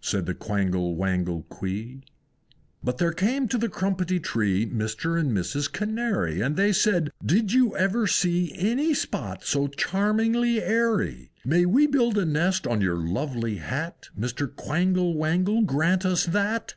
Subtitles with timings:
[0.00, 2.02] Said the Quangle Wangle Quee.
[2.04, 2.04] III.
[2.84, 5.18] But there came to the Crumpetty Tree Mr.
[5.18, 5.66] and Mrs.
[5.72, 11.32] Canary; And they said, "Did ever you see Any spot so charmingly airy?
[11.44, 14.10] May we build a nest on your lovely Hat?
[14.16, 14.46] Mr.
[14.46, 16.72] Quangle Wangle, grant us that!